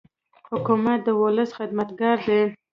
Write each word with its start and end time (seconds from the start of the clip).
حکومت 0.49 0.99
د 1.05 1.07
ولس 1.21 1.49
خدمتګار 1.57 2.17
دی. 2.27 2.41